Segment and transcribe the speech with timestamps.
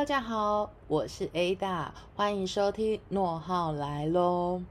[0.00, 4.62] 大家好，我是 Ada，欢迎收听诺浩来喽。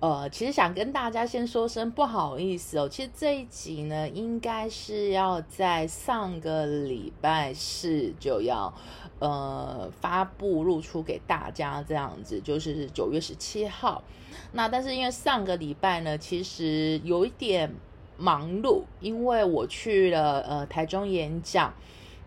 [0.00, 8.74] 呃，其实想跟大家先说声不好意思哦，其实这一集呢，应该是要在上个礼拜四就要
[9.20, 14.02] 呃发布露出给大家这样子，就是九月十七号。
[14.50, 17.72] 那但是因为上个礼拜呢，其实有一点
[18.16, 21.72] 忙碌，因为我去了呃台中演讲。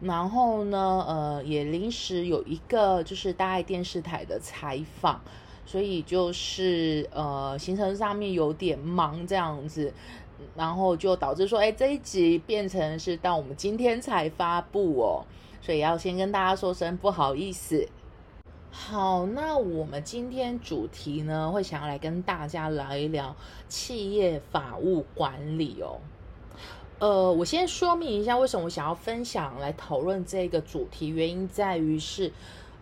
[0.01, 5.19] 然后呢，呃，也临时有一个就是大爱电视台的采访，
[5.65, 9.93] 所以就是呃行程上面有点忙这样子，
[10.55, 15.25] 然后就导致说，哎，这一集变成是到我们今天才发布哦，
[15.61, 17.87] 所以要先跟大家说声不好意思。
[18.71, 23.35] 好，那我们今天主题呢，会想要来跟大家聊一聊
[23.67, 25.99] 企业法务管理哦。
[26.99, 32.29] 呃，我先说明一下为什么我想要分享来讨论这个主题，原因在于是，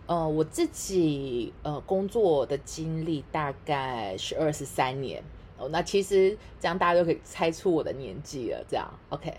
[0.06, 5.22] 呃，我自己呃工作的经历大概是二十三年
[5.56, 9.32] 哦，那其实这样大家就可以猜出我的年纪了，这样 OK，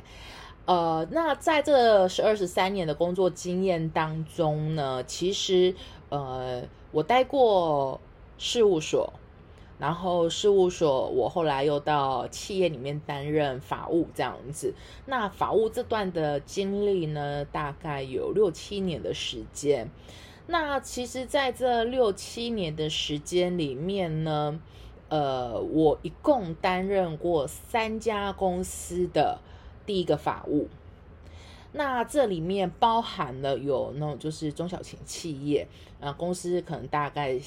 [0.66, 5.76] 呃，那在这十二十三年的工作经验当中呢，其实
[6.08, 8.00] 呃我待过
[8.38, 9.12] 事务所。
[9.80, 14.74] 然后事务所，我后来又到企业里面担任法务这样子。
[15.06, 19.90] 那法务这段的经历呢，大概有六七年的时间。
[20.48, 24.60] 那其实，在这六七年的时间里面呢，
[25.08, 29.40] 呃，我一共担任过三家公司的
[29.86, 30.68] 第一个法务。
[31.72, 35.66] 那这里面包含了有那种就是中小型企业
[36.02, 37.40] 啊，公司可能大概。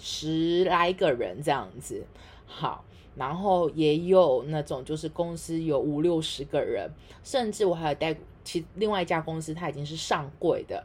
[0.00, 2.02] 十来个人这样子，
[2.46, 2.82] 好，
[3.14, 6.90] 然后也有那种就是公司有五六十个人，
[7.22, 10.82] 甚至我还有带其另外一家公司，它已经是上柜的。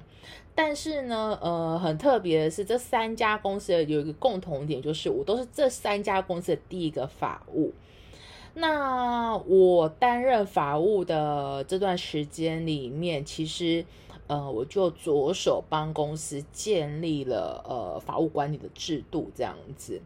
[0.54, 7.74] 但是呢，呃，很特别的是，这三家公司有一个共同点，就是我都是这三家公司的第一个法务。
[8.56, 13.86] 那我担任法务的这段时间里面，其实。
[14.28, 20.02] 呃，我就着手帮公司建立了呃法务管理的制度，这样子。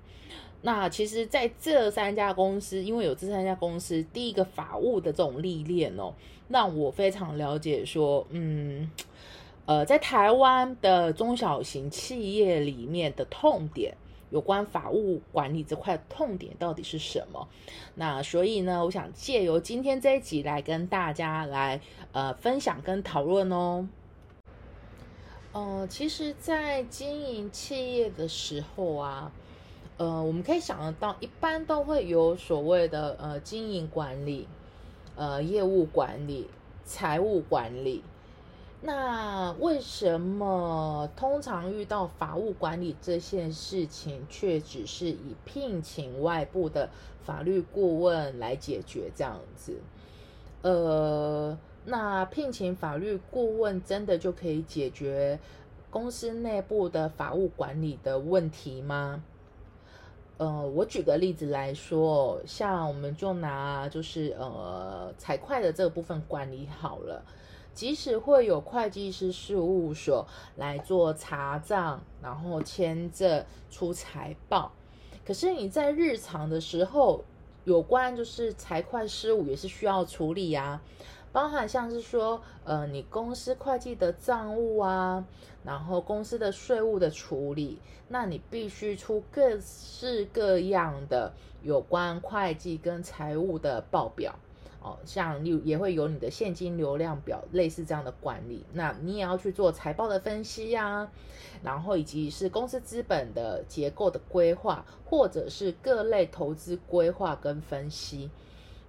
[0.61, 6.13] 那其实，在这三家公司，因为有这三家公司第一个法务的这种历练哦，
[6.49, 8.91] 让我非常了解说，嗯，
[9.65, 13.95] 呃，在台湾的中小型企业里面的痛点，
[14.31, 17.47] 有关法务管理这块痛点到底是什么？
[17.95, 21.79] 那所以呢，我想借由今天这一集来跟大家来
[22.11, 23.87] 呃分享跟讨论哦。
[25.51, 29.31] 呃，其实，在经营企业的时候啊，
[29.97, 34.47] 呃，我们可以想得到，一般都会有所谓的呃经营管理、
[35.15, 36.47] 呃业务管理、
[36.85, 38.03] 财务管理。
[38.81, 46.91] 那为什么通常遇到法务管理这件事情，却只是以聘请外部的
[47.25, 49.79] 法律顾问来解决这样子？
[50.61, 51.57] 呃。
[51.85, 55.39] 那聘请法律顾问真的就可以解决
[55.89, 59.23] 公司内部的法务管理的问题吗？
[60.37, 67.25] 呃，我举个例子来说，像我们就拿就是呃财会的这个部分管理好了，
[67.73, 70.25] 即使会有会计师事务所
[70.55, 74.71] 来做查账，然后签证、出财报，
[75.25, 77.25] 可是你在日常的时候，
[77.65, 80.79] 有关就是财会事务也是需要处理呀。
[81.31, 85.23] 包含像是说，呃，你公司会计的账务啊，
[85.63, 91.31] 然后公司的税务的处理，那你必须出各式各样的
[91.61, 94.33] 有关会计跟财务的报表
[94.81, 98.65] 哦，像你也会有你的现金流量表，类似这样的管理。
[98.73, 101.11] 那你也要去做财报的分析呀，
[101.61, 108.31] 然后以及是公司资本的结构的规划，或者是各类投资规划跟分析。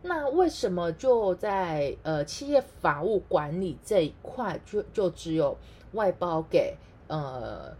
[0.02, 5.58] 那为什么就在呃企业法务管理这一块，就就只有
[5.92, 6.74] 外包给
[7.06, 7.76] 呃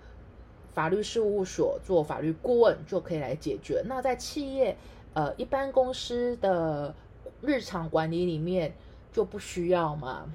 [0.75, 3.83] 法律事务所做法律顾问就可以来解决？
[3.87, 4.77] 那在企业
[5.15, 6.95] 呃一般公司的
[7.41, 8.75] 日常管理里面
[9.11, 10.31] 就不需要吗？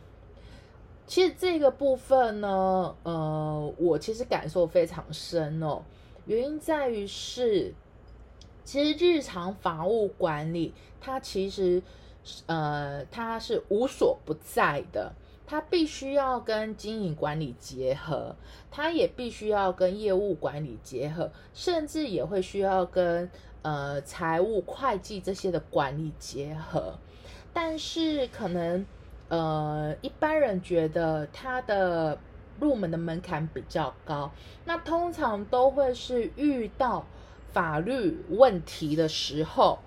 [1.06, 5.84] 其实这个部分呢，呃，我其实感受非常深哦，
[6.26, 7.76] 原因在于是。
[8.66, 11.82] 其实日常法务管理，它其实，
[12.48, 15.14] 呃，它是无所不在的。
[15.48, 18.36] 它必须要跟经营管理结合，
[18.72, 23.30] 它也必须要跟业务管理结合，甚至也会需要跟
[23.62, 26.98] 呃财务会计这些的管理结合。
[27.54, 28.84] 但是可能，
[29.30, 32.18] 呃，一般人觉得它的
[32.60, 34.32] 入门的门槛比较高，
[34.66, 37.06] 那通常都会是遇到
[37.56, 39.80] 法律问题的时候，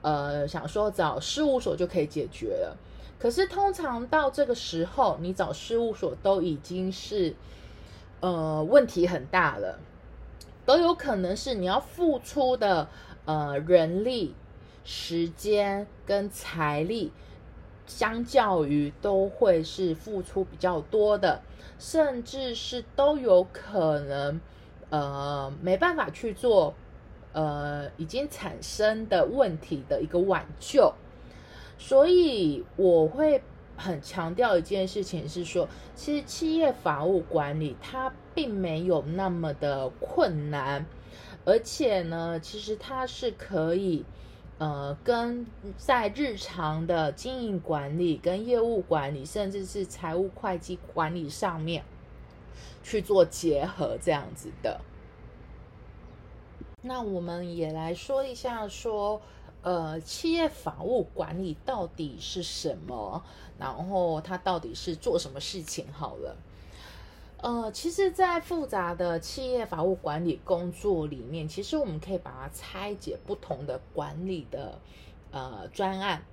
[0.00, 2.76] 呃，想说找事务所就可以解决了。
[3.16, 7.36] 可是通常到这个时候，你找事务所都已经是，
[8.18, 9.78] 呃，问题很大了，
[10.66, 12.88] 都有可能是你要付出的
[13.24, 14.34] 呃人力、
[14.84, 17.12] 时间跟财力。
[17.84, 21.42] 相较于都会是付出比较多的，
[21.78, 24.40] 甚至是都有可能，
[24.88, 26.74] 呃，没办法去做，
[27.32, 30.92] 呃，已经产生的问题的一个挽救。
[31.78, 33.42] 所以我会
[33.76, 40.86] 很强调一件事情是说，其实企业法务管理它并没有那么的困难，
[41.44, 44.04] 而且呢，其实它是可以。
[44.58, 45.44] 呃，跟
[45.76, 51.82] 在日常的经营管理、跟业务管理，甚至是财务会计管理上面
[52.80, 54.80] 去做结合，这样子的。
[56.82, 59.22] 那我们也来说一下，说
[59.62, 63.22] 呃，企业法务管理到底是什么？
[63.58, 65.86] 然后它到底是做什么事情？
[65.92, 66.36] 好了。
[67.38, 74.78] 呃，其实，在复杂的企业法务管理工作里面，其实我们可以把它拆解不同的管理的
[75.32, 76.24] 呃专案。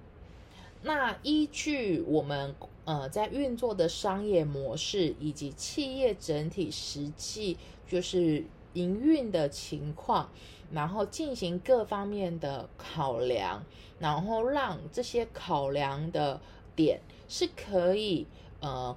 [0.84, 2.56] 那依据我们
[2.86, 7.57] 呃在运作的商业模式以及企业整体实际
[7.88, 8.46] 就是
[8.79, 10.29] 营运的情况，
[10.71, 13.63] 然后进行各方面的考量，
[13.99, 16.39] 然后让这些考量的
[16.75, 18.25] 点是可以
[18.61, 18.95] 呃。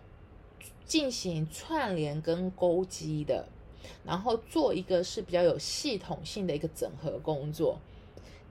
[0.85, 3.49] 进行串联跟勾稽的，
[4.05, 7.79] 然后做一个是比较有系统性的一个整合工作。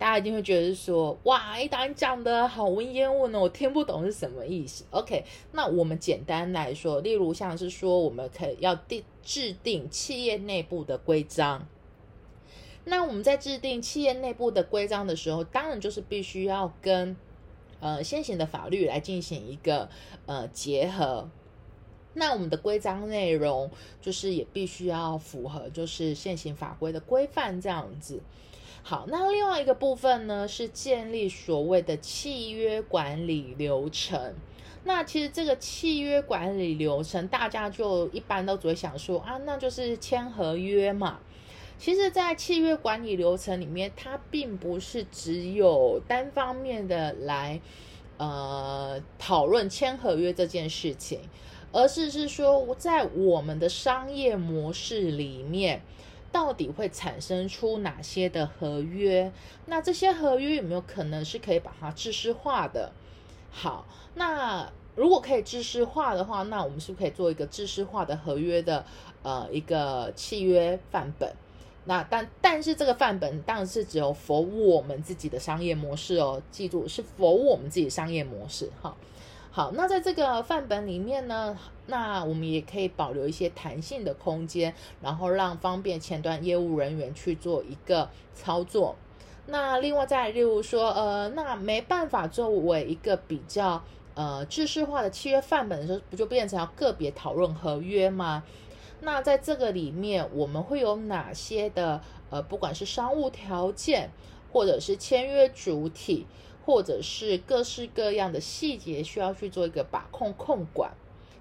[0.02, 4.84] 大家一定会觉得说，哇，一达你讲的好文言文哦，我听不懂是什么意思。
[4.90, 11.68] OK，那我们简单来说，例如像是说，我们可以要定制定企业内部的规章。
[12.86, 17.16] 那我们在制定企业内部的规章的时候，当然就是必须要跟
[17.80, 19.88] 呃先行的法律来进行一个
[20.26, 21.30] 呃结合。
[22.16, 23.70] 那我们的规章内容
[24.02, 28.20] 就是也必须要符合就是现行法规的规范这样子。
[28.84, 34.34] 好，那另外一个部分呢是建立所谓的契约管理流程。
[34.84, 41.20] 那其实这个契约管理流程，大家就一般都只会想说啊，那就是签合约嘛。
[41.78, 47.62] 其实，在契约管理流程里面，它并不是只有单方面的来
[48.18, 51.20] 呃讨论签合约这件事情。
[51.72, 55.82] 而是是说，在我们的商业模式里面，
[56.32, 59.32] 到底会产生出哪些的合约？
[59.66, 62.92] 那这些合约有没有可能是可以把它知识化的？
[63.52, 63.86] 好，
[64.16, 68.86] 那如果可以知识化的话，那我们是不是可以做一个知识化的合约的
[69.24, 71.34] 呃一个契约范本？
[71.86, 78.96] 那但但是这个范本当然是只有否我们自己的商业模式哦，记住是否我们自己商业模式哈。
[79.54, 88.96] 好，那在这个范本里面呢，那我们也可以保留一些弹性的空间，然后让方便前端业务人员去做一个操作。
[89.48, 93.84] 那另外再例如说，呃，那没办法作为一个比较
[94.16, 98.44] 呃制式化的契约范本的时候，不就变成要个别讨论合约吗？
[99.02, 104.12] 那在这个里面，我们会有哪些的呃，不管是商务条件，
[104.54, 106.26] 或者是签约主体。
[106.66, 110.92] 或者是各式各样的细节需要去做一个把控控管，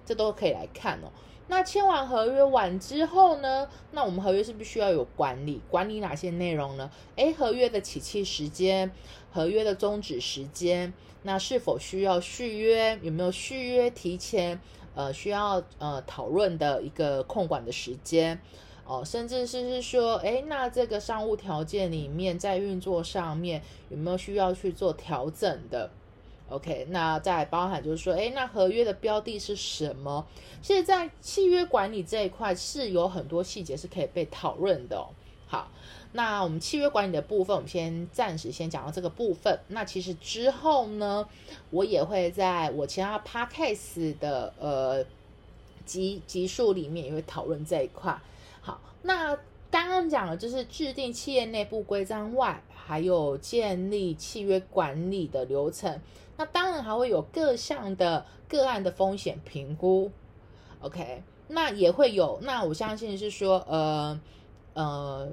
[0.05, 1.11] 这都可以来看哦。
[1.47, 3.67] 那签完合约完之后呢？
[3.91, 6.89] 那我们合约是必须要有管理，管理哪些内容呢？
[7.17, 8.89] 诶，合约的起期时间，
[9.33, 12.97] 合约的终止时间，那是否需要续约？
[13.01, 14.61] 有没有续约提前？
[14.95, 18.41] 呃，需要呃讨论的一个控管的时间。
[18.85, 25.89] 哦，甚至是是说，哎，那这个商务条件里面，在运作上面有没有需要去做调整的
[26.49, 30.25] ？OK，那再包含就是说，哎，那合约的标的是什么？
[30.61, 35.01] 其实，在契约管理这一块是有很多细节是可以被讨论的。
[35.47, 35.69] 好，
[36.11, 39.57] 那我们契约管理的部分，我们先暂时先讲到这个部分。
[39.69, 41.25] 那其实之后呢，
[41.69, 45.05] 我也会在我其他 Podcast 的呃
[45.85, 48.19] 集集数里面也会讨论这一块。
[49.03, 49.35] 那
[49.69, 55.99] 刚刚讲的就是制定企业内部规章外，还有建立契约管理的流程。
[56.37, 60.11] 那当然还会有各项的个案的风险评估。
[60.81, 62.39] OK，那也会有。
[62.41, 64.19] 那我相信是说，呃
[64.73, 65.29] 呃，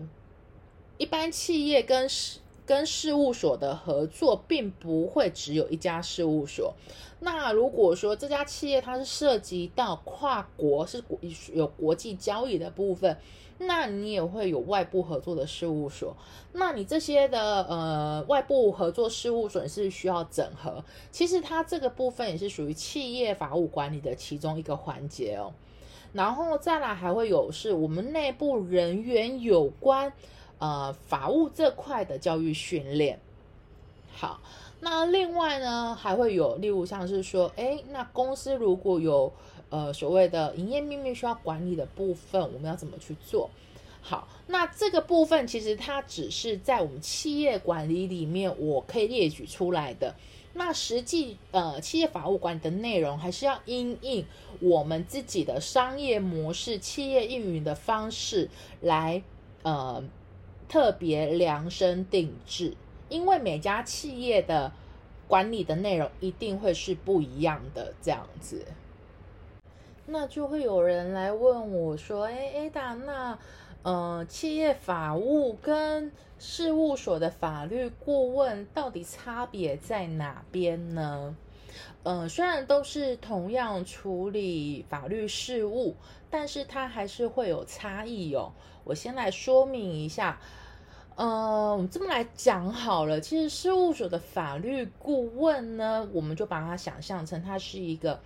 [0.98, 6.74] 一般企业跟事跟事务所的合作并不会只有一家事务所。
[7.20, 11.02] 那如果说这家企业它是涉及到跨国，是
[11.54, 13.16] 有国际交易的部分，
[13.58, 16.16] 那你也会有外部合作的事务所。
[16.52, 25.52] 那你这些的呃外部合作事务所是需要整合，其实它这个部分也是属于企业法务管理的其中一个环节哦。
[26.12, 30.12] 然后再来还会有是我们内部人员有关
[30.58, 33.20] 呃法务这块的教育训练。
[34.12, 34.40] 好。
[34.80, 39.32] 那另外呢，还会有，例如像是说，哎，那公司如果有
[39.70, 43.50] 呃所谓的营业秘密需要管理的部分，我们要怎么去做？
[44.00, 50.14] 好，那这个部分其实它只是在我们企业管理里面我可以列举出来的。
[50.54, 54.24] 那实际呃企业法务管理的内容，还是要因应
[54.60, 58.48] 我们自己的商业模式、企业运营的方式
[58.80, 59.22] 来
[59.62, 60.02] 呃
[60.68, 62.74] 特别量身定制。
[63.08, 64.72] 因为每家企业的
[65.26, 68.64] 管理的内容一定会是不一样的，这样子，
[70.10, 73.38] 那就会有人来问我说：“哎，Ada，那
[73.82, 81.36] 呃，企业法务跟事务所的法律顾问到底差别在哪边呢？”
[82.04, 85.94] 呃，虽然都是同样处理法律事务，
[86.30, 88.52] 但是它还是会有差异哦。
[88.84, 90.40] 我先来说明一下。
[91.16, 93.20] 呃，我们这么来讲好了。
[93.20, 98.20] 其实事务所的法律顾问呢，我们就把它想象成它是一个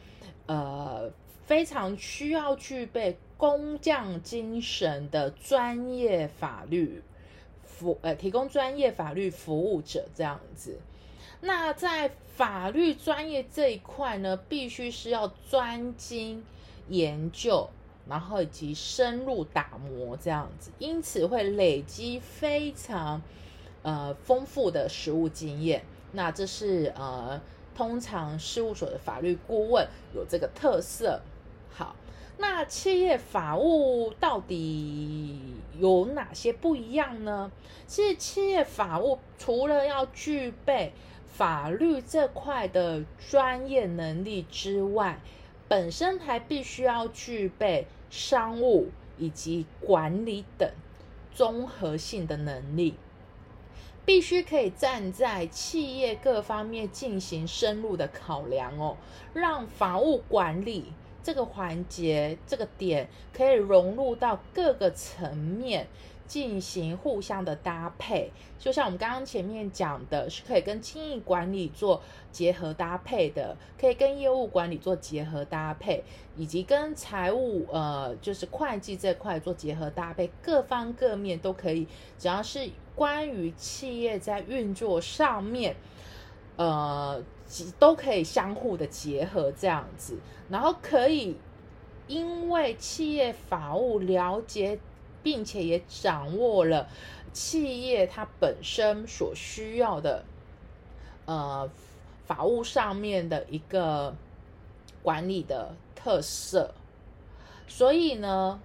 [0.45, 1.11] 呃
[1.47, 7.03] 非常需要具备工匠精神的专业法律
[7.65, 10.79] 服呃提供专业法律服务者这样子。
[11.41, 16.45] 那在法律专业这一块呢，必须是要专精
[16.89, 17.69] 研究。
[18.09, 23.23] 然后以及深入打磨这样子，因此会累积非常
[23.85, 25.85] 呃丰富的实务经验。
[26.11, 27.41] 那这是呃
[27.77, 31.21] 通常事务所的法律顾问有这个特色。
[31.75, 31.97] 好，
[32.39, 35.41] 那企业法务到底
[35.79, 37.51] 有哪些不一样呢？
[37.87, 40.93] 其实企业法务除了要具备
[41.25, 45.19] 法律这块的专业能力之外，
[45.67, 50.71] 本身还必须要具备商务以及管理等
[51.33, 52.95] 综合性的能力，
[54.05, 58.99] 必须可以站在企业各方面进行深入的考量哦，
[59.33, 65.87] 让法务管理这个环节这个点可以融入到各个层面。
[66.25, 72.01] 进行互相的搭配，就像我们刚刚前面讲的，是可以跟经营管理做
[72.31, 76.03] 结合搭配的，可以跟业务管理做结合搭配，
[76.35, 81.87] 以及跟财务呃就是会计这块做结合搭配，各方各面都可以，
[82.19, 85.77] 只要是关于企业在运作上面，
[86.57, 87.23] 呃
[87.79, 90.19] 都可以相互的结合这样子，
[90.49, 91.37] 然后可以
[92.07, 94.79] 因为企业法务了解。
[95.25, 96.89] 并且也掌握了
[97.33, 100.25] 企业它本身所需要的，
[101.27, 101.71] 呃，
[102.27, 104.17] 法务上面的一个
[105.01, 106.75] 管理的特色，
[107.69, 108.61] 所以呢，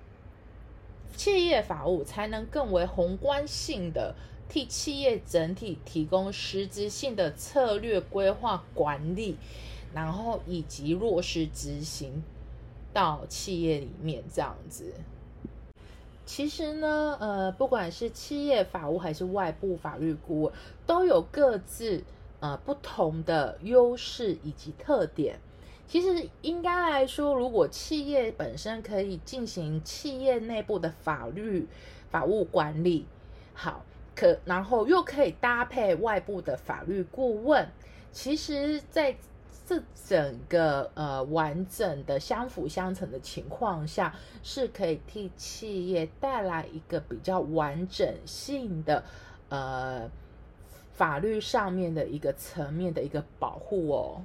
[1.15, 4.15] 企业法务才能更为宏观性的
[4.49, 9.37] 替企业整体提供实质性的策略规划管理，
[9.93, 12.23] 然后以及落实执行
[12.93, 14.93] 到企业里面这样子。
[16.25, 20.53] 其实呢，呃，不管是企业法务还是外部法律顾问，
[20.85, 22.03] 都有各自
[22.41, 25.39] 呃不同的优势以及特点。
[25.87, 31.65] 其实应该来说，如果企业本身可以进行企业内部的法律
[32.09, 33.05] 法务管理，
[33.53, 33.85] 好，
[34.17, 37.69] 可然后又可以搭配外部的法律顾问，
[38.11, 39.15] 其实，在
[39.67, 49.03] 这整个呃完整的相辅相成的情况下，是可以替企业带来一个比较完整性的
[49.49, 50.09] 呃
[50.93, 54.23] 法律上面的一个层面的一个保护哦。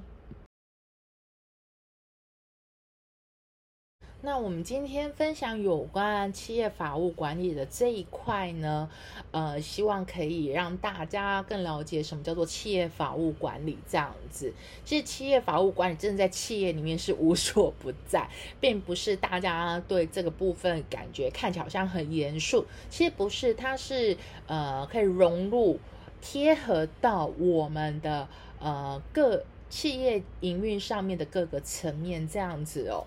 [4.25, 8.89] 那我们今天分享有关企业法务管理的这一块呢，
[9.31, 14.53] 呃，希望可以让大家更了解什么叫做企业法务管理这样子。
[14.85, 18.29] 其实企业法务管理真的在企业里面是无所不在，
[18.61, 24.15] 并不是大家对这个部分感觉看起来好像很严肃，其实不是，它是
[24.47, 25.77] 呃可以融入
[26.21, 28.29] 贴合到我们的
[28.61, 33.03] 呃各企业营运上面的各个层面这样子哦。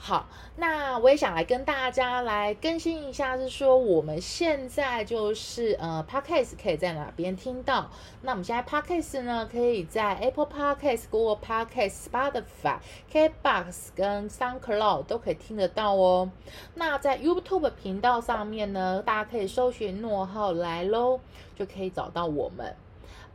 [0.00, 0.26] 好，
[0.56, 7.90] 那我也想来跟大家来更新一下，是说我们现在就是呃，Podcast 可以在哪边听到？
[8.22, 12.78] 那我们现在 Podcast 呢，可以在 Apple Podcast、Google Podcast、Spotify、
[13.12, 16.30] KBox 跟 SoundCloud 都可以听得到哦。
[16.74, 21.18] 那在 YouTube 频道上面呢，大家可以搜寻“诺号来喽”，
[21.58, 22.74] 就可以找到我们。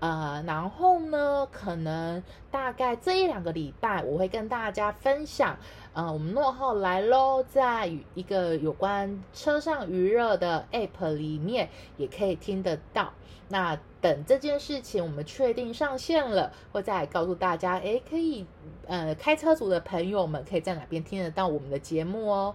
[0.03, 5.57] 呃，然后呢，可能大概这一两个礼拜，我会跟大家分享，
[5.93, 13.13] 呃，我们诺后来喽，在一个有关车上余热的 App 里面也可以听得到。
[13.47, 18.45] 那等这件事情我们确定上线了，会再告诉大家，诶，可以，
[18.85, 22.53] 呃，开车族的朋友们可以在哪边听得到我们的节目哦。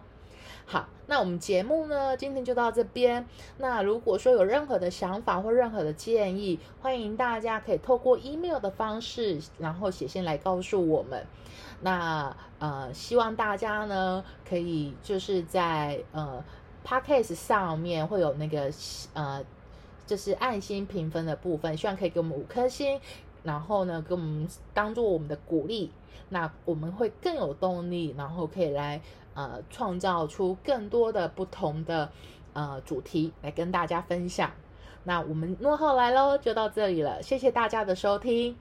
[0.70, 3.24] 好，那我们节目呢，今天就到这边。
[3.56, 11.24] 那如果说有任何的想法或任何的建议，欢迎大家可以透过 email 的方式，然后写信来告诉我们。
[11.80, 16.44] 那呃，希望大家呢，可以就是在呃
[16.84, 18.70] podcast 上面会有那个
[19.14, 19.42] 呃，
[20.06, 23.00] 就是爱心评分的部分，希望可以给我们五颗星，
[23.42, 25.90] 然后呢，给我们当做我们的鼓励，
[26.28, 29.00] 那我们会更有动力，然后可以来。
[29.38, 32.10] 呃，创造出更多的不同的
[32.54, 34.50] 呃主题来跟大家分享。
[35.04, 38.56] 那我们诺浩来喽，就到这里了，谢谢大家的收听。